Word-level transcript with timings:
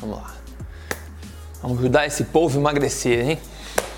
Vamos 0.00 0.16
lá. 0.18 0.34
Vamos 1.62 1.78
ajudar 1.78 2.06
esse 2.06 2.24
povo 2.24 2.56
a 2.56 2.60
emagrecer, 2.60 3.28
hein? 3.28 3.38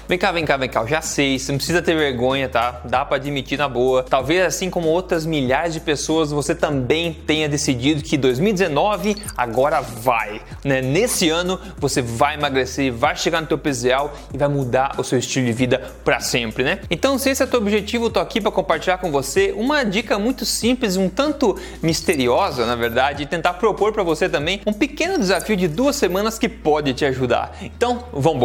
Vem 0.08 0.18
cá, 0.18 0.32
vem 0.32 0.44
cá, 0.44 0.56
vem 0.56 0.68
cá. 0.68 0.80
Eu 0.80 0.88
já 0.88 1.00
sei, 1.00 1.38
você 1.38 1.52
não 1.52 1.58
precisa 1.58 1.80
ter 1.80 1.94
vergonha, 1.94 2.48
tá? 2.48 2.80
Dá 2.84 3.04
para 3.04 3.16
admitir 3.16 3.58
na 3.58 3.68
boa. 3.68 4.02
Talvez 4.02 4.44
assim 4.44 4.68
como 4.68 4.88
outras 4.88 5.24
milhares 5.24 5.72
de 5.72 5.80
pessoas, 5.80 6.30
você 6.30 6.54
também 6.54 7.12
tenha 7.12 7.48
decidido 7.48 8.02
que 8.02 8.16
2019 8.16 9.16
agora 9.36 9.80
vai, 9.80 10.42
né? 10.64 10.82
Nesse 10.82 11.30
ano 11.30 11.58
você 11.78 12.02
vai 12.02 12.34
emagrecer, 12.34 12.92
vai 12.92 13.16
chegar 13.16 13.40
no 13.40 13.46
teu 13.46 13.58
peso 13.58 13.86
ideal 13.86 14.12
e 14.34 14.38
vai 14.38 14.48
mudar 14.48 14.94
o 14.98 15.04
seu 15.04 15.18
estilo 15.18 15.46
de 15.46 15.52
vida 15.52 15.92
para 16.04 16.20
sempre, 16.20 16.64
né? 16.64 16.80
Então, 16.90 17.18
se 17.18 17.30
esse 17.30 17.42
é 17.42 17.46
o 17.46 17.48
teu 17.48 17.60
objetivo, 17.60 18.06
eu 18.06 18.10
tô 18.10 18.20
aqui 18.20 18.40
para 18.40 18.50
compartilhar 18.50 18.98
com 18.98 19.10
você 19.10 19.54
uma 19.56 19.84
dica 19.84 20.18
muito 20.18 20.44
simples, 20.44 20.96
um 20.96 21.08
tanto 21.08 21.56
misteriosa, 21.82 22.66
na 22.66 22.74
verdade, 22.74 23.22
e 23.22 23.26
tentar 23.26 23.54
propor 23.54 23.92
para 23.92 24.02
você 24.02 24.28
também 24.28 24.60
um 24.66 24.72
pequeno 24.72 25.18
desafio 25.18 25.56
de 25.56 25.68
duas 25.68 25.96
semanas 25.96 26.38
que 26.38 26.48
pode 26.48 26.92
te 26.92 27.04
ajudar. 27.04 27.56
Então, 27.62 28.04
vamos 28.12 28.42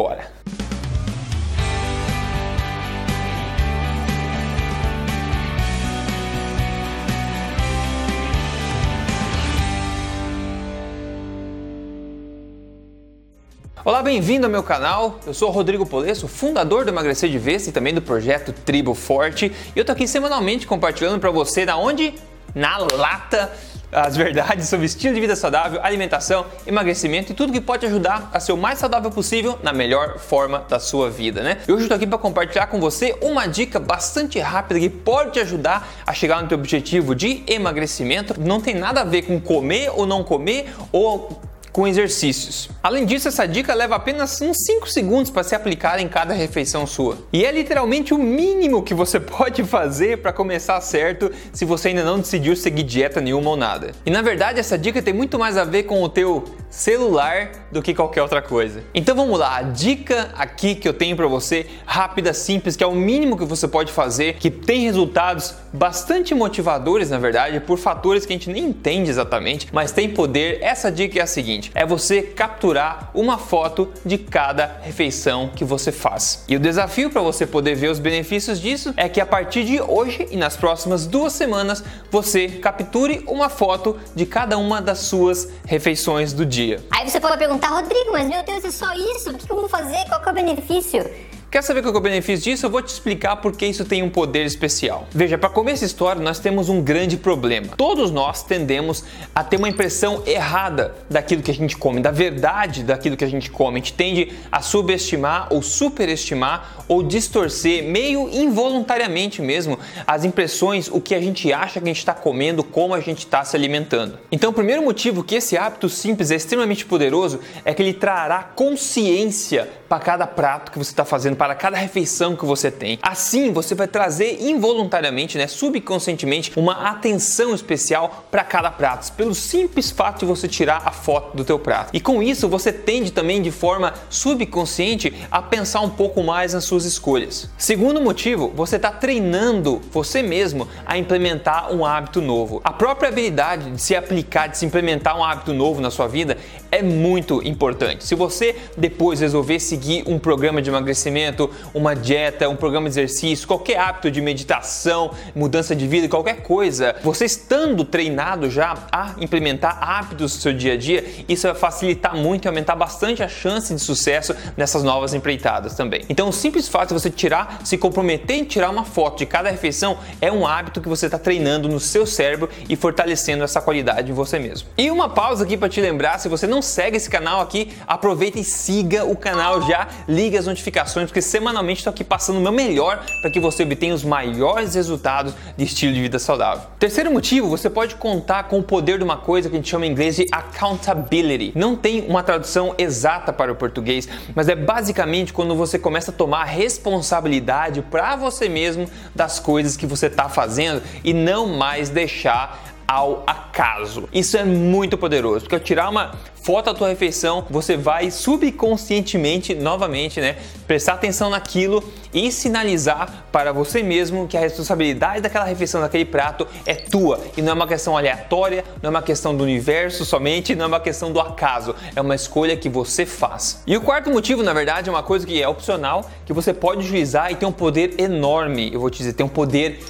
Olá, 13.86 14.02
bem-vindo 14.02 14.48
ao 14.48 14.52
meu 14.52 14.63
canal. 14.63 15.20
Eu 15.26 15.34
sou 15.34 15.52
Rodrigo 15.52 15.86
Polesso, 15.86 16.27
fundador 16.27 16.84
do 16.84 16.90
Emagrecer 16.90 17.30
de 17.30 17.38
Vez 17.38 17.67
e 17.67 17.72
também 17.72 17.94
do 17.94 18.02
projeto 18.02 18.52
Tribo 18.52 18.94
Forte. 18.94 19.52
E 19.76 19.80
eu 19.80 19.86
tô 19.86 19.91
aqui 19.91 20.08
semanalmente 20.08 20.66
compartilhando 20.66 21.20
para 21.20 21.30
você 21.30 21.63
da 21.66 21.77
onde? 21.77 22.16
Na 22.55 22.77
lata 22.77 23.52
as 23.91 24.17
verdades 24.17 24.67
sobre 24.67 24.86
estilo 24.86 25.13
de 25.16 25.22
vida 25.22 25.36
saudável, 25.36 25.80
alimentação, 25.81 26.45
emagrecimento 26.66 27.31
e 27.31 27.36
tudo 27.36 27.53
que 27.53 27.62
pode 27.62 27.86
ajudar 27.86 28.30
a 28.34 28.40
ser 28.40 28.52
o 28.52 28.58
mais 28.58 28.80
saudável 28.80 29.09
possível 29.09 29.58
na 29.63 29.72
melhor 29.72 30.17
forma 30.20 30.66
da 30.67 30.80
sua 30.80 31.09
vida, 31.09 31.42
né? 31.42 31.59
E 31.66 31.72
hoje 31.72 31.86
eu 31.86 31.88
tô 31.88 31.94
aqui 31.94 32.05
para 32.05 32.17
compartilhar 32.17 32.67
com 32.67 32.81
você 32.81 33.16
uma 33.22 33.48
dica 33.48 33.80
bastante 33.80 34.39
rápida 34.39 34.80
que 34.80 34.89
pode 34.89 35.31
te 35.31 35.39
ajudar 35.39 35.88
a 36.05 36.14
chegar 36.14 36.42
no 36.42 36.50
teu 36.50 36.58
objetivo 36.58 37.16
de 37.16 37.44
emagrecimento. 37.48 38.36
Não 38.38 38.59
tem 38.59 38.75
nada 38.75 39.02
a 39.02 39.03
ver 39.05 39.22
com 39.22 39.39
comer 39.39 39.89
ou 39.95 40.05
não 40.05 40.23
comer 40.23 40.73
ou 40.92 41.39
com 41.72 41.88
exercícios. 41.88 42.70
Além 42.82 43.06
disso, 43.06 43.28
essa 43.28 43.48
dica 43.48 43.73
leva 43.73 43.96
apenas 43.96 44.42
uns 44.42 44.58
5 44.66 44.90
segundos 44.90 45.32
para 45.32 45.44
se 45.44 45.56
aplicar 45.56 46.00
em 46.00 46.08
cada 46.08 46.34
refeição 46.34 46.88
sua. 46.88 47.18
E 47.32 47.46
é 47.46 47.52
literalmente 47.52 48.14
o 48.14 48.18
mínimo 48.18 48.84
que 48.84 48.94
você 48.94 49.20
pode 49.22 49.64
fazer 49.64 50.20
para 50.20 50.34
começar 50.34 50.80
certo 50.82 51.32
se 51.52 51.66
você 51.66 51.90
ainda 51.90 52.04
não 52.04 52.20
decidiu 52.20 52.56
seguir 52.56 52.84
dieta 52.84 53.22
nenhuma 53.22 53.50
ou 53.50 53.58
nada. 53.58 53.92
E 54.06 54.12
na 54.12 54.22
verdade, 54.22 54.60
essa 54.60 54.78
dica 54.78 55.02
tem 55.02 55.14
muito 55.14 55.38
mais 55.38 55.58
a 55.58 55.64
ver 55.64 55.84
com 55.84 56.02
o 56.02 56.10
teu 56.10 56.44
celular 56.78 57.50
do 57.72 57.81
que 57.81 57.92
qualquer 57.92 58.22
outra 58.22 58.39
coisa. 58.39 58.83
Então 58.94 59.16
vamos 59.16 59.39
lá, 59.39 59.58
a 59.58 59.61
dica 59.64 60.30
aqui 60.38 60.75
que 60.75 60.88
eu 60.88 60.94
tenho 60.94 61.16
para 61.16 61.25
você, 61.25 61.66
rápida, 61.88 62.33
simples, 62.36 62.75
que 62.75 62.83
é 62.83 62.88
o 62.88 62.94
mínimo 62.94 63.36
que 63.36 63.45
você 63.45 63.67
pode 63.67 63.92
fazer, 63.92 64.36
que 64.36 64.52
tem 64.52 64.81
resultados 64.81 65.55
bastante 65.73 66.36
motivadores, 66.36 67.09
na 67.09 67.17
verdade, 67.17 67.59
por 67.59 67.80
fatores 67.80 68.28
que 68.28 68.33
a 68.33 68.36
gente 68.36 68.52
nem 68.52 68.66
entende 68.66 69.09
exatamente, 69.09 69.67
mas 69.72 69.92
tem 69.92 70.08
poder. 70.08 70.59
Essa 70.61 70.92
dica 70.92 71.17
é 71.17 71.23
a 71.23 71.28
seguinte: 71.28 71.72
é 71.73 71.83
você 71.83 72.22
capturar 72.22 73.09
uma 73.11 73.39
foto 73.39 73.89
de 74.05 74.20
cada 74.20 74.80
refeição 74.83 75.50
que 75.55 75.66
você 75.66 75.92
faz. 75.92 76.45
E 76.48 76.55
o 76.55 76.59
desafio 76.59 77.09
para 77.09 77.22
você 77.22 77.48
poder 77.48 77.73
ver 77.73 77.89
os 77.89 77.98
benefícios 77.98 78.61
disso 78.61 78.94
é 78.95 79.09
que 79.09 79.20
a 79.20 79.25
partir 79.25 79.66
de 79.66 79.81
hoje 79.81 80.28
e 80.30 80.38
nas 80.38 80.55
próximas 80.55 81.08
duas 81.08 81.33
semanas 81.33 81.83
você 82.11 82.48
capture 82.48 83.23
uma 83.25 83.50
foto 83.50 83.98
de 84.16 84.28
cada 84.28 84.59
uma 84.59 84.80
das 84.80 85.00
suas 85.00 85.50
refeições 85.66 86.33
do 86.33 86.45
dia. 86.45 86.67
Aí 86.92 87.10
você 87.10 87.20
pode 87.20 87.38
perguntar, 87.38 87.70
Rodrigo, 87.70 88.12
mas 88.12 88.28
meu 88.28 88.44
Deus, 88.44 88.66
é 88.66 88.72
só 88.72 88.94
isso? 88.94 89.32
O 89.32 89.34
que 89.38 89.50
eu 89.52 89.56
vou 89.56 89.70
fazer? 89.70 90.06
Qual 90.10 90.22
é 90.23 90.30
o 90.30 90.34
benefício? 90.34 91.10
Quer 91.50 91.62
saber 91.62 91.81
qual 91.81 91.94
é 91.94 91.98
o 91.98 92.02
benefício 92.02 92.44
disso? 92.44 92.66
Eu 92.66 92.70
vou 92.70 92.81
te 92.81 92.90
explicar 92.90 93.38
porque 93.38 93.66
isso 93.66 93.86
tem 93.86 94.03
um 94.03 94.09
poder 94.09 94.45
especial. 94.45 95.08
Veja, 95.11 95.38
para 95.38 95.48
começar 95.48 95.77
essa 95.77 95.86
história, 95.86 96.21
nós 96.21 96.39
temos 96.39 96.67
um 96.67 96.82
grande 96.82 97.16
problema. 97.16 97.70
Todos 97.77 98.11
nós 98.11 98.44
tendemos 98.44 99.05
a 99.33 99.45
ter 99.45 99.55
uma 99.55 99.70
impressão 99.70 100.23
errada 100.26 100.94
daquilo 101.10 101.42
que 101.42 101.49
a 101.49 101.54
gente 101.54 101.77
come, 101.77 102.02
da 102.02 102.11
verdade 102.11 102.83
daquilo 102.83 103.16
que 103.16 103.23
a 103.23 103.30
gente 103.30 103.49
come. 103.49 103.76
A 103.76 103.80
gente 103.80 103.94
tende 103.94 104.33
a 104.52 104.61
subestimar 104.61 105.48
ou 105.49 105.61
superestimar 105.61 106.83
ou 106.86 107.02
distorcer, 107.02 107.82
meio 107.82 108.30
involuntariamente 108.30 109.42
mesmo, 109.42 109.80
as 110.05 110.26
impressões, 110.26 110.89
o 110.89 111.00
que 111.00 111.16
a 111.16 111.21
gente 111.21 111.54
acha 111.54 111.80
que 111.80 111.86
a 111.86 111.88
gente 111.88 112.00
está 112.00 112.14
comendo, 112.14 112.61
como 112.61 112.94
a 112.94 113.00
gente 113.00 113.20
está 113.20 113.45
se 113.45 113.55
alimentando. 113.55 114.20
Então, 114.32 114.50
o 114.50 114.54
primeiro 114.54 114.83
motivo 114.83 115.23
que 115.23 115.36
esse 115.36 115.58
hábito 115.58 115.88
simples 115.88 116.30
é 116.30 116.36
extremamente 116.36 116.86
poderoso 116.86 117.39
é 117.64 117.73
que 117.73 117.82
ele 117.82 117.94
trará 117.94 118.44
consciência 118.44 119.70
para 119.87 119.99
cada 119.99 120.27
prato 120.27 120.71
que 120.71 120.77
você 120.77 120.92
está 120.92 121.05
fazendo, 121.05 121.36
para 121.36 121.55
cada 121.55 121.77
refeição 121.77 122.36
que 122.36 122.45
você 122.45 122.70
tem. 122.70 122.99
Assim, 123.02 123.52
você 123.52 123.73
vai 123.73 123.87
trazer 123.87 124.42
involuntariamente, 124.42 125.37
né, 125.37 125.48
subconscientemente, 125.48 126.52
uma 126.55 126.89
atenção 126.89 127.53
especial 127.53 128.25
para 128.30 128.44
cada 128.44 128.71
prato, 128.71 129.12
pelo 129.13 129.33
simples 129.33 129.92
fato 129.92 130.19
de 130.19 130.25
você 130.25 130.47
tirar 130.47 130.83
a 130.86 130.92
foto 130.92 131.36
do 131.36 131.45
teu 131.45 131.57
prato. 131.57 131.89
E 131.94 132.00
com 132.00 132.21
isso, 132.21 132.47
você 132.47 132.71
tende 132.71 133.12
também 133.12 133.42
de 133.42 133.51
forma 133.51 133.94
subconsciente 134.09 135.13
a 135.31 135.42
pensar 135.42 135.81
um 135.81 135.89
pouco 135.89 136.24
mais 136.24 136.53
nas 136.53 136.63
suas 136.63 136.86
escolhas. 136.86 137.50
Segundo 137.57 138.01
motivo, 138.01 138.51
você 138.56 138.75
está 138.75 138.92
treinando 138.92 139.81
você 139.92 140.21
mesmo 140.21 140.68
a 140.86 140.97
implementar 140.97 141.74
um 141.74 141.86
hábito 141.86 142.21
novo. 142.21 142.62
A 142.63 142.71
própria 142.71 143.09
habilidade 143.09 143.71
de 143.71 143.81
se 143.81 143.95
aplicar, 143.95 144.47
de 144.47 144.57
se 144.57 144.65
implementar 144.65 145.18
um 145.18 145.24
hábito 145.24 145.53
novo 145.53 145.81
na 145.81 145.92
sua 145.92 146.07
vida 146.07 146.38
é 146.72 146.81
muito 146.81 147.42
importante. 147.48 148.04
Se 148.06 148.16
você 148.16 148.56
depois 148.78 149.22
resolver 149.22 149.60
se 149.60 149.78
seguir 149.78 150.04
um 150.07 150.18
programa 150.18 150.60
de 150.60 150.72
emagrecimento, 150.72 151.51
uma 151.72 151.95
dieta, 151.95 152.50
um 152.50 152.56
programa 152.56 152.89
de 152.89 152.94
exercício, 152.94 153.48
qualquer 153.48 153.78
hábito 153.78 154.10
de 154.10 154.19
meditação, 154.19 155.12
mudança 155.36 155.75
de 155.75 155.88
vida, 155.88 156.10
qualquer 156.10 156.42
coisa, 156.42 156.95
você 157.04 157.25
estando 157.25 157.86
treinado 157.86 158.50
já 158.50 158.75
a 158.92 159.13
implementar 159.19 159.77
hábitos 159.80 160.36
no 160.36 160.42
seu 160.42 160.54
dia 160.54 160.74
a 160.74 160.77
dia, 160.77 161.06
isso 161.30 161.45
vai 161.45 161.56
facilitar 161.56 162.16
muito 162.16 162.45
e 162.45 162.48
aumentar 162.48 162.75
bastante 162.75 163.22
a 163.22 163.27
chance 163.27 163.72
de 163.72 163.80
sucesso 163.80 164.36
nessas 164.56 164.81
novas 164.81 165.13
empreitadas 165.13 165.75
também. 165.75 166.04
Então, 166.10 166.30
o 166.30 166.33
simples 166.33 166.68
fato 166.68 166.88
de 166.88 167.00
você 167.00 167.12
tirar, 167.12 167.60
se 167.63 167.77
comprometer 167.77 168.38
em 168.38 168.44
tirar 168.44 168.72
uma 168.72 168.83
foto 168.83 169.19
de 169.19 169.27
cada 169.27 169.51
refeição 169.51 170.00
é 170.19 170.31
um 170.31 170.48
hábito 170.48 170.81
que 170.81 170.89
você 170.89 171.06
está 171.06 171.19
treinando 171.19 171.69
no 171.69 171.80
seu 171.80 172.07
cérebro 172.07 172.50
e 172.68 172.75
fortalecendo 172.75 173.44
essa 173.44 173.62
qualidade 173.62 174.10
em 174.10 174.13
você 174.16 174.39
mesmo. 174.39 174.68
E 174.75 174.89
uma 174.89 175.07
pausa 175.07 175.44
aqui 175.44 175.56
para 175.56 175.69
te 175.69 175.80
lembrar, 175.80 176.18
se 176.18 176.27
você 176.27 176.48
não 176.48 176.56
segue 176.62 176.98
esse 176.98 177.10
canal 177.10 177.42
aqui, 177.42 177.72
aproveita 177.86 178.40
e 178.40 178.44
siga 178.44 179.06
o 179.06 179.16
canal 179.16 179.68
já 179.68 179.88
ligue 180.07 180.38
as 180.38 180.45
notificações, 180.45 181.07
porque 181.07 181.22
semanalmente 181.22 181.80
estou 181.80 181.92
aqui 181.92 182.04
passando 182.04 182.38
o 182.38 182.42
meu 182.42 182.51
melhor 182.51 183.04
para 183.22 183.31
que 183.31 183.40
você 183.40 183.63
obtenha 183.63 183.94
os 183.94 184.04
maiores 184.04 184.75
resultados 184.75 185.34
de 185.56 185.63
estilo 185.63 185.94
de 185.94 186.01
vida 186.01 186.19
saudável. 186.19 186.68
Terceiro 186.80 187.12
motivo, 187.12 187.48
você 187.50 187.69
pode 187.69 187.95
contar 187.95 188.44
com 188.44 188.60
o 188.60 188.63
poder 188.63 188.98
de 188.98 189.04
uma 189.04 189.18
coisa 189.18 189.50
que 189.50 189.56
a 189.56 189.60
gente 189.60 189.69
chama 189.69 189.86
em 189.86 189.92
inglês 189.92 190.16
de 190.16 190.25
accountability. 190.31 191.51
Não 191.56 191.75
tem 191.75 192.06
uma 192.07 192.24
tradução 192.24 192.75
exata 192.78 193.31
para 193.34 193.51
o 193.51 193.56
português, 193.56 194.07
mas 194.36 194.48
é 194.48 194.56
basicamente 194.56 195.34
quando 195.34 195.56
você 195.56 195.80
começa 195.80 196.12
a 196.12 196.13
tomar 196.13 196.44
responsabilidade 196.45 197.81
para 197.81 198.16
você 198.16 198.50
mesmo 198.50 198.89
das 199.16 199.39
coisas 199.39 199.78
que 199.78 199.86
você 199.86 200.07
está 200.07 200.30
fazendo 200.30 200.81
e 201.04 201.13
não 201.13 201.48
mais 201.48 201.89
deixar 201.89 202.78
ao 202.88 203.24
acaso. 203.28 204.07
Isso 204.13 204.38
é 204.38 204.45
muito 204.45 204.98
poderoso, 204.98 205.42
porque 205.42 205.56
ao 205.56 205.60
tirar 205.60 205.89
uma 205.89 206.13
foto 206.47 206.68
da 206.68 206.74
tua 206.74 206.88
refeição, 206.88 207.45
você 207.50 207.75
vai 207.75 208.09
subconscientemente, 208.09 209.53
novamente, 209.53 210.21
né, 210.21 210.38
prestar 210.65 210.94
atenção 210.94 211.30
naquilo 211.30 211.83
e 212.13 212.31
sinalizar 212.31 213.25
para 213.33 213.51
você 213.51 213.83
mesmo 213.83 214.25
que 214.30 214.38
a 214.38 214.39
responsabilidade 214.39 215.19
daquela 215.19 215.44
refeição, 215.44 215.81
daquele 215.81 216.06
prato 216.06 216.47
é 216.65 216.74
tua 216.74 217.19
e 217.35 217.41
não 217.41 217.51
é 217.51 217.53
uma 217.53 217.68
questão 217.68 217.97
aleatória, 217.97 218.63
não 218.81 218.88
é 218.88 218.91
uma 218.91 219.01
questão 219.01 219.35
do 219.35 219.44
universo 219.44 220.06
somente, 220.06 220.56
não 220.56 220.63
é 220.63 220.68
uma 220.69 220.80
questão 220.80 221.12
do 221.12 221.19
acaso, 221.19 221.75
é 221.94 222.00
uma 222.00 222.15
escolha 222.15 222.56
que 222.56 222.69
você 222.69 223.05
faz. 223.05 223.61
E 223.67 223.75
o 223.75 223.81
quarto 223.81 224.09
motivo, 224.09 224.41
na 224.41 224.53
verdade, 224.53 224.88
é 224.88 224.91
uma 224.91 225.03
coisa 225.03 225.27
que 225.27 225.43
é 225.43 225.50
opcional, 225.50 226.09
que 226.25 226.31
você 226.31 226.53
pode 226.53 226.79
utilizar 226.79 227.29
e 227.29 227.35
tem 227.35 227.45
um 227.45 227.51
poder 227.51 228.00
enorme. 228.00 228.73
Eu 228.73 228.79
vou 228.79 228.89
te 228.89 229.00
dizer, 229.00 229.11
tem 229.11 229.25
um 229.25 229.29
poder 229.29 229.81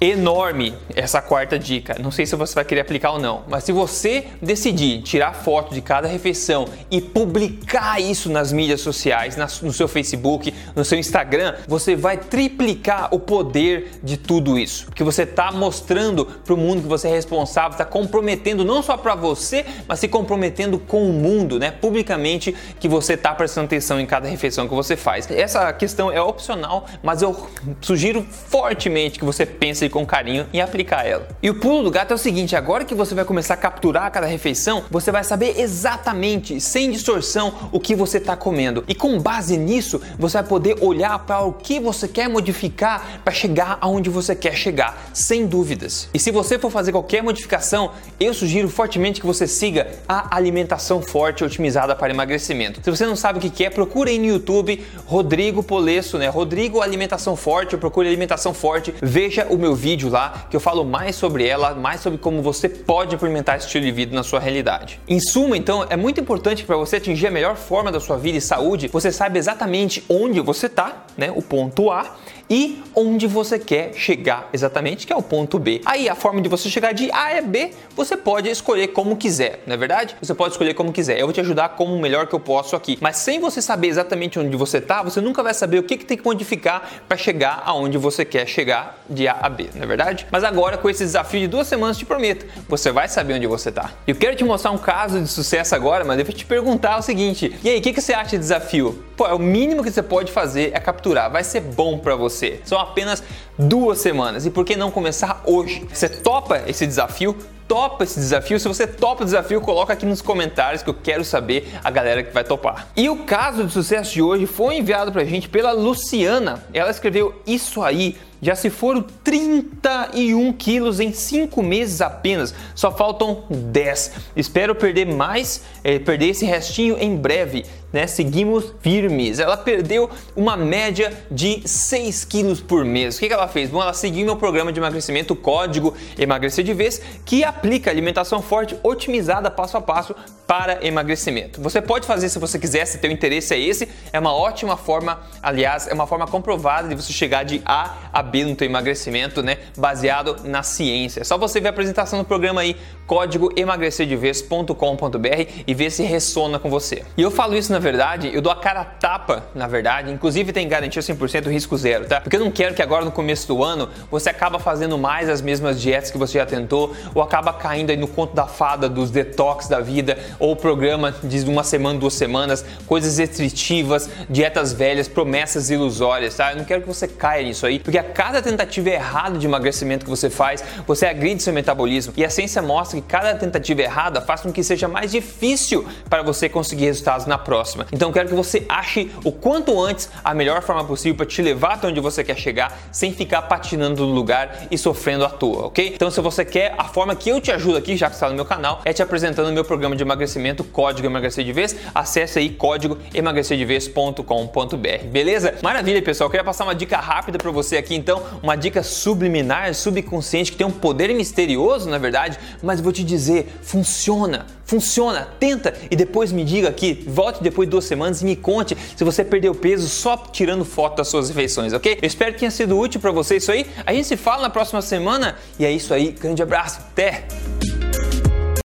enorme 0.00 0.74
essa 0.94 1.22
quarta 1.22 1.58
dica. 1.58 1.96
Não 2.00 2.10
sei 2.10 2.26
se 2.26 2.36
você 2.36 2.54
vai 2.54 2.64
querer 2.64 2.80
aplicar 2.82 3.12
ou 3.12 3.18
não, 3.18 3.44
mas 3.48 3.64
se 3.64 3.72
você 3.72 4.26
decidir 4.40 5.02
tirar 5.02 5.32
foto 5.32 5.74
de 5.74 5.80
cada 5.80 6.06
refeição 6.06 6.66
e 6.90 7.00
publicar 7.00 8.00
isso 8.00 8.30
nas 8.30 8.52
mídias 8.52 8.80
sociais, 8.80 9.36
no 9.62 9.72
seu 9.72 9.88
Facebook, 9.88 10.52
no 10.74 10.84
seu 10.84 10.98
Instagram, 10.98 11.54
você 11.66 11.96
vai 11.96 12.16
triplicar 12.16 13.14
o 13.14 13.18
poder 13.18 13.90
de 14.02 14.16
tudo 14.16 14.58
isso. 14.58 14.86
Porque 14.86 15.04
você 15.04 15.22
está 15.22 15.50
mostrando 15.50 16.26
para 16.26 16.54
o 16.54 16.56
mundo 16.56 16.82
que 16.82 16.88
você 16.88 17.08
é 17.08 17.12
responsável, 17.12 17.72
está 17.72 17.84
comprometendo 17.84 18.64
não 18.64 18.82
só 18.82 18.96
para 18.96 19.14
você, 19.14 19.64
mas 19.88 20.00
se 20.00 20.08
comprometendo 20.08 20.78
com 20.78 21.08
o 21.08 21.12
mundo, 21.12 21.58
né? 21.58 21.70
Publicamente 21.70 22.54
que 22.78 22.88
você 22.88 23.14
está 23.14 23.34
prestando 23.34 23.66
atenção 23.66 24.00
em 24.00 24.06
cada 24.06 24.28
refeição 24.28 24.68
que 24.68 24.74
você 24.74 24.96
faz. 24.96 25.30
Essa 25.30 25.72
questão 25.72 26.10
é 26.10 26.20
opcional, 26.20 26.86
mas 27.02 27.22
eu 27.22 27.48
sugiro 27.80 28.22
fortemente 28.22 29.18
que 29.18 29.24
você 29.24 29.46
pense 29.46 29.88
com 29.96 30.04
carinho 30.04 30.46
e 30.52 30.60
aplicar 30.60 31.06
ela. 31.06 31.26
E 31.42 31.48
o 31.48 31.54
pulo 31.54 31.84
do 31.84 31.90
gato 31.90 32.10
é 32.10 32.14
o 32.14 32.18
seguinte: 32.18 32.54
agora 32.54 32.84
que 32.84 32.94
você 32.94 33.14
vai 33.14 33.24
começar 33.24 33.54
a 33.54 33.56
capturar 33.56 34.10
cada 34.10 34.26
refeição, 34.26 34.84
você 34.90 35.10
vai 35.10 35.24
saber 35.24 35.58
exatamente, 35.58 36.60
sem 36.60 36.90
distorção, 36.90 37.70
o 37.72 37.80
que 37.80 37.94
você 37.94 38.18
está 38.18 38.36
comendo. 38.36 38.84
E 38.86 38.94
com 38.94 39.18
base 39.18 39.56
nisso, 39.56 40.02
você 40.18 40.34
vai 40.34 40.46
poder 40.46 40.76
olhar 40.82 41.18
para 41.20 41.40
o 41.40 41.52
que 41.52 41.80
você 41.80 42.06
quer 42.06 42.28
modificar 42.28 43.20
para 43.24 43.32
chegar 43.32 43.78
aonde 43.80 44.10
você 44.10 44.36
quer 44.36 44.54
chegar, 44.54 45.08
sem 45.14 45.46
dúvidas. 45.46 46.10
E 46.12 46.18
se 46.18 46.30
você 46.30 46.58
for 46.58 46.70
fazer 46.70 46.92
qualquer 46.92 47.22
modificação, 47.22 47.92
eu 48.20 48.34
sugiro 48.34 48.68
fortemente 48.68 49.20
que 49.20 49.26
você 49.26 49.46
siga 49.46 49.88
a 50.06 50.36
alimentação 50.36 51.00
forte 51.00 51.42
otimizada 51.42 51.96
para 51.96 52.12
emagrecimento. 52.12 52.80
Se 52.82 52.90
você 52.90 53.06
não 53.06 53.16
sabe 53.16 53.38
o 53.38 53.50
que 53.50 53.64
é, 53.64 53.70
procure 53.70 54.10
aí 54.10 54.18
no 54.18 54.26
YouTube 54.26 54.84
Rodrigo 55.06 55.62
Polesso, 55.62 56.18
né? 56.18 56.28
Rodrigo 56.28 56.82
Alimentação 56.82 57.34
Forte, 57.34 57.76
procure 57.76 58.08
Alimentação 58.08 58.52
Forte, 58.52 58.92
veja 59.00 59.46
o 59.48 59.56
meu 59.56 59.74
vídeo 59.76 60.08
lá 60.08 60.46
que 60.50 60.56
eu 60.56 60.60
falo 60.60 60.84
mais 60.84 61.16
sobre 61.16 61.46
ela, 61.46 61.74
mais 61.74 62.00
sobre 62.00 62.18
como 62.18 62.42
você 62.42 62.68
pode 62.68 63.14
implementar 63.14 63.56
esse 63.56 63.66
estilo 63.66 63.84
de 63.84 63.92
vida 63.92 64.14
na 64.14 64.22
sua 64.22 64.40
realidade. 64.40 65.00
Em 65.06 65.20
suma, 65.20 65.56
então, 65.56 65.86
é 65.88 65.96
muito 65.96 66.20
importante 66.20 66.64
para 66.64 66.76
você 66.76 66.96
atingir 66.96 67.28
a 67.28 67.30
melhor 67.30 67.56
forma 67.56 67.92
da 67.92 68.00
sua 68.00 68.16
vida 68.16 68.38
e 68.38 68.40
saúde, 68.40 68.88
você 68.88 69.12
sabe 69.12 69.38
exatamente 69.38 70.04
onde 70.08 70.40
você 70.40 70.66
está, 70.66 71.05
né? 71.16 71.32
O 71.34 71.42
ponto 71.42 71.90
A 71.90 72.16
e 72.48 72.82
onde 72.94 73.26
você 73.26 73.58
quer 73.58 73.92
chegar 73.94 74.48
exatamente, 74.52 75.06
que 75.06 75.12
é 75.12 75.16
o 75.16 75.22
ponto 75.22 75.58
B. 75.58 75.80
Aí 75.84 76.08
a 76.08 76.14
forma 76.14 76.40
de 76.40 76.48
você 76.48 76.68
chegar 76.68 76.92
de 76.92 77.10
A 77.10 77.38
a 77.38 77.42
B, 77.42 77.72
você 77.94 78.16
pode 78.16 78.48
escolher 78.48 78.88
como 78.88 79.16
quiser, 79.16 79.62
não 79.66 79.74
é 79.74 79.76
verdade? 79.76 80.16
Você 80.20 80.34
pode 80.34 80.52
escolher 80.52 80.74
como 80.74 80.92
quiser. 80.92 81.18
Eu 81.18 81.26
vou 81.26 81.32
te 81.32 81.40
ajudar 81.40 81.70
como 81.70 81.98
melhor 81.98 82.26
que 82.26 82.34
eu 82.34 82.40
posso 82.40 82.76
aqui. 82.76 82.98
Mas 83.00 83.16
sem 83.16 83.40
você 83.40 83.60
saber 83.60 83.88
exatamente 83.88 84.38
onde 84.38 84.56
você 84.56 84.78
está, 84.78 85.02
você 85.02 85.20
nunca 85.20 85.42
vai 85.42 85.54
saber 85.54 85.78
o 85.78 85.82
que, 85.82 85.96
que 85.96 86.04
tem 86.04 86.16
que 86.16 86.24
modificar 86.24 87.02
para 87.08 87.16
chegar 87.16 87.62
aonde 87.64 87.98
você 87.98 88.24
quer 88.24 88.46
chegar 88.46 89.02
de 89.08 89.26
A 89.28 89.36
a 89.42 89.48
B, 89.48 89.68
não 89.74 89.82
é 89.82 89.86
verdade? 89.86 90.26
Mas 90.30 90.44
agora 90.44 90.78
com 90.78 90.88
esse 90.88 91.04
desafio 91.04 91.40
de 91.40 91.46
duas 91.46 91.66
semanas, 91.66 91.98
te 91.98 92.04
prometo, 92.04 92.46
você 92.68 92.90
vai 92.90 93.08
saber 93.08 93.34
onde 93.34 93.46
você 93.46 93.68
está. 93.68 93.90
Eu 94.06 94.14
quero 94.14 94.36
te 94.36 94.44
mostrar 94.44 94.70
um 94.70 94.78
caso 94.78 95.20
de 95.20 95.28
sucesso 95.28 95.74
agora, 95.74 96.04
mas 96.04 96.18
eu 96.18 96.24
vou 96.24 96.34
te 96.34 96.46
perguntar 96.46 96.98
o 96.98 97.02
seguinte: 97.02 97.54
e 97.62 97.68
aí, 97.68 97.78
o 97.78 97.82
que, 97.82 97.92
que 97.92 98.00
você 98.00 98.12
acha 98.12 98.30
de 98.30 98.38
desafio? 98.38 99.02
Pô, 99.16 99.26
é 99.26 99.32
o 99.32 99.38
mínimo 99.38 99.82
que 99.82 99.90
você 99.90 100.02
pode 100.02 100.30
fazer 100.30 100.72
é 100.74 100.80
capturar. 100.80 101.30
Vai 101.30 101.42
ser 101.42 101.60
bom 101.60 101.98
para 101.98 102.14
você. 102.14 102.60
São 102.64 102.78
apenas 102.78 103.22
duas 103.58 103.98
semanas. 103.98 104.44
E 104.44 104.50
por 104.50 104.64
que 104.64 104.76
não 104.76 104.90
começar 104.90 105.42
hoje? 105.46 105.86
Você 105.92 106.08
topa 106.08 106.62
esse 106.66 106.86
desafio? 106.86 107.36
topa 107.66 108.04
esse 108.04 108.18
desafio? 108.18 108.58
Se 108.58 108.68
você 108.68 108.86
topa 108.86 109.22
o 109.22 109.24
desafio, 109.24 109.60
coloca 109.60 109.92
aqui 109.92 110.06
nos 110.06 110.22
comentários 110.22 110.82
que 110.82 110.90
eu 110.90 110.94
quero 110.94 111.24
saber 111.24 111.68
a 111.82 111.90
galera 111.90 112.22
que 112.22 112.32
vai 112.32 112.44
topar. 112.44 112.88
E 112.96 113.08
o 113.08 113.24
caso 113.24 113.64
de 113.64 113.72
sucesso 113.72 114.12
de 114.12 114.22
hoje 114.22 114.46
foi 114.46 114.76
enviado 114.76 115.12
pra 115.12 115.24
gente 115.24 115.48
pela 115.48 115.72
Luciana. 115.72 116.64
Ela 116.72 116.90
escreveu 116.90 117.34
isso 117.46 117.82
aí. 117.82 118.16
Já 118.40 118.54
se 118.54 118.68
foram 118.68 119.02
31 119.24 120.52
quilos 120.52 121.00
em 121.00 121.10
5 121.10 121.62
meses 121.62 122.02
apenas, 122.02 122.54
só 122.74 122.92
faltam 122.92 123.44
10. 123.48 124.12
Espero 124.36 124.74
perder 124.74 125.06
mais, 125.06 125.62
é, 125.82 125.98
perder 125.98 126.28
esse 126.28 126.44
restinho 126.44 126.98
em 127.00 127.16
breve 127.16 127.64
né, 127.96 128.06
seguimos 128.06 128.74
firmes. 128.80 129.38
Ela 129.38 129.56
perdeu 129.56 130.10
uma 130.36 130.54
média 130.54 131.10
de 131.30 131.66
6 131.66 132.26
quilos 132.26 132.60
por 132.60 132.84
mês. 132.84 133.16
O 133.16 133.18
que, 133.18 133.32
ela 133.32 133.48
fez? 133.48 133.70
Bom, 133.70 133.80
ela 133.80 133.94
seguiu 133.94 134.26
meu 134.26 134.36
programa 134.36 134.70
de 134.70 134.78
emagrecimento, 134.78 135.34
código 135.34 135.94
Emagrecer 136.18 136.62
de 136.62 136.74
Vez, 136.74 137.00
que 137.24 137.42
aplica 137.42 137.90
alimentação 137.90 138.42
forte 138.42 138.76
otimizada 138.82 139.50
passo 139.50 139.78
a 139.78 139.80
passo 139.80 140.14
para 140.46 140.86
emagrecimento. 140.86 141.58
Você 141.62 141.80
pode 141.80 142.06
fazer 142.06 142.28
se 142.28 142.38
você 142.38 142.58
quiser, 142.58 142.84
se 142.84 142.98
teu 142.98 143.10
interesse 143.10 143.54
é 143.54 143.58
esse, 143.58 143.88
é 144.12 144.20
uma 144.20 144.34
ótima 144.34 144.76
forma, 144.76 145.18
aliás, 145.42 145.88
é 145.88 145.94
uma 145.94 146.06
forma 146.06 146.26
comprovada 146.26 146.88
de 146.88 146.94
você 146.94 147.14
chegar 147.14 147.44
de 147.44 147.62
A 147.64 147.96
a 148.12 148.22
B 148.22 148.44
no 148.44 148.54
teu 148.54 148.66
emagrecimento, 148.66 149.42
né, 149.42 149.58
baseado 149.76 150.36
na 150.44 150.62
ciência. 150.62 151.22
É 151.22 151.24
só 151.24 151.38
você 151.38 151.60
ver 151.60 151.68
a 151.68 151.70
apresentação 151.70 152.18
do 152.18 152.24
programa 152.24 152.60
aí, 152.60 152.76
código 153.06 153.50
emagrecerdevez.com.br 153.56 155.64
e 155.66 155.74
ver 155.74 155.90
se 155.90 156.02
ressona 156.02 156.58
com 156.58 156.68
você. 156.68 157.02
E 157.16 157.22
eu 157.22 157.30
falo 157.30 157.56
isso 157.56 157.72
na 157.72 157.78
verdade, 157.86 158.30
eu 158.34 158.42
dou 158.42 158.50
a 158.50 158.56
cara 158.56 158.84
tapa, 158.84 159.44
na 159.54 159.68
verdade, 159.68 160.10
inclusive 160.10 160.52
tem 160.52 160.66
garantia 160.66 161.00
100% 161.00 161.46
risco 161.46 161.76
zero, 161.78 162.04
tá? 162.04 162.20
Porque 162.20 162.34
eu 162.34 162.40
não 162.40 162.50
quero 162.50 162.74
que 162.74 162.82
agora 162.82 163.04
no 163.04 163.12
começo 163.12 163.46
do 163.46 163.62
ano 163.62 163.88
você 164.10 164.28
acaba 164.28 164.58
fazendo 164.58 164.98
mais 164.98 165.28
as 165.28 165.40
mesmas 165.40 165.80
dietas 165.80 166.10
que 166.10 166.18
você 166.18 166.38
já 166.38 166.44
tentou 166.44 166.96
ou 167.14 167.22
acaba 167.22 167.52
caindo 167.52 167.90
aí 167.90 167.96
no 167.96 168.08
conto 168.08 168.34
da 168.34 168.44
fada 168.44 168.88
dos 168.88 169.12
detox 169.12 169.68
da 169.68 169.78
vida 169.78 170.18
ou 170.40 170.56
programa 170.56 171.14
de 171.22 171.44
uma 171.44 171.62
semana, 171.62 171.96
duas 171.96 172.14
semanas, 172.14 172.64
coisas 172.88 173.18
restritivas, 173.18 174.10
dietas 174.28 174.72
velhas, 174.72 175.06
promessas 175.06 175.70
ilusórias, 175.70 176.34
tá? 176.34 176.50
Eu 176.50 176.56
não 176.56 176.64
quero 176.64 176.80
que 176.80 176.88
você 176.88 177.06
caia 177.06 177.44
nisso 177.44 177.66
aí, 177.66 177.78
porque 177.78 177.98
a 177.98 178.04
cada 178.04 178.42
tentativa 178.42 178.90
errada 178.90 179.38
de 179.38 179.46
emagrecimento 179.46 180.04
que 180.04 180.10
você 180.10 180.28
faz, 180.28 180.64
você 180.84 181.06
agride 181.06 181.40
seu 181.40 181.52
metabolismo 181.52 182.12
e 182.16 182.24
a 182.24 182.30
ciência 182.30 182.60
mostra 182.60 183.00
que 183.00 183.06
cada 183.06 183.36
tentativa 183.36 183.82
errada 183.82 184.20
faz 184.20 184.40
com 184.40 184.50
que 184.50 184.64
seja 184.64 184.88
mais 184.88 185.12
difícil 185.12 185.86
para 186.10 186.24
você 186.24 186.48
conseguir 186.48 186.86
resultados 186.86 187.26
na 187.26 187.38
próxima 187.38 187.65
próxima. 187.66 187.86
Então 187.92 188.12
quero 188.12 188.28
que 188.28 188.34
você 188.34 188.64
ache 188.68 189.10
o 189.24 189.32
quanto 189.32 189.82
antes 189.82 190.08
a 190.22 190.32
melhor 190.32 190.62
forma 190.62 190.84
possível 190.84 191.16
para 191.16 191.26
te 191.26 191.42
levar 191.42 191.74
até 191.74 191.88
onde 191.88 192.00
você 192.00 192.22
quer 192.22 192.36
chegar 192.36 192.78
sem 192.92 193.12
ficar 193.12 193.42
patinando 193.42 194.06
no 194.06 194.12
lugar 194.12 194.68
e 194.70 194.78
sofrendo 194.78 195.24
à 195.24 195.28
toa, 195.28 195.66
ok? 195.66 195.92
Então 195.94 196.10
se 196.10 196.20
você 196.20 196.44
quer, 196.44 196.74
a 196.78 196.84
forma 196.84 197.16
que 197.16 197.28
eu 197.28 197.40
te 197.40 197.50
ajudo 197.50 197.76
aqui, 197.76 197.96
já 197.96 198.08
que 198.08 198.14
está 198.14 198.28
no 198.28 198.34
meu 198.34 198.44
canal, 198.44 198.80
é 198.84 198.92
te 198.92 199.02
apresentando 199.02 199.48
o 199.48 199.52
meu 199.52 199.64
programa 199.64 199.96
de 199.96 200.02
emagrecimento, 200.02 200.62
Código 200.62 201.06
Emagrecer 201.06 201.44
de 201.44 201.52
Vez. 201.52 201.74
Acesse 201.94 202.38
aí 202.38 202.50
código 202.50 202.98
emagrecerdevez.com.br, 203.12 205.04
beleza? 205.10 205.54
Maravilha, 205.62 206.00
pessoal. 206.02 206.26
Eu 206.26 206.30
queria 206.30 206.44
passar 206.44 206.64
uma 206.64 206.74
dica 206.74 206.98
rápida 206.98 207.38
para 207.38 207.50
você 207.50 207.76
aqui, 207.76 207.94
então, 207.94 208.22
uma 208.42 208.56
dica 208.56 208.82
subliminar, 208.82 209.74
subconsciente, 209.74 210.52
que 210.52 210.58
tem 210.58 210.66
um 210.66 210.70
poder 210.70 211.12
misterioso, 211.14 211.88
na 211.88 211.98
verdade, 211.98 212.38
mas 212.62 212.80
vou 212.80 212.92
te 212.92 213.02
dizer, 213.02 213.48
funciona, 213.62 214.46
funciona, 214.66 215.28
tenta 215.38 215.72
e 215.90 215.96
depois 215.96 216.32
me 216.32 216.44
diga 216.44 216.68
aqui, 216.68 217.04
volte 217.06 217.42
depois 217.42 217.66
de 217.66 217.70
duas 217.70 217.84
semanas 217.84 218.20
e 218.20 218.24
me 218.24 218.36
conte 218.36 218.76
se 218.96 219.04
você 219.04 219.24
perdeu 219.24 219.54
peso 219.54 219.88
só 219.88 220.16
tirando 220.16 220.64
foto 220.64 220.96
das 220.96 221.08
suas 221.08 221.28
refeições, 221.28 221.72
ok? 221.72 221.98
Eu 222.02 222.06
espero 222.06 222.32
que 222.34 222.40
tenha 222.40 222.50
sido 222.50 222.78
útil 222.78 223.00
para 223.00 223.12
você 223.12 223.36
isso 223.36 223.50
aí. 223.50 223.66
A 223.86 223.94
gente 223.94 224.08
se 224.08 224.16
fala 224.16 224.42
na 224.42 224.50
próxima 224.50 224.82
semana 224.82 225.36
e 225.58 225.64
é 225.64 225.70
isso 225.70 225.94
aí. 225.94 226.10
Grande 226.10 226.42
abraço, 226.42 226.80
até! 226.80 227.26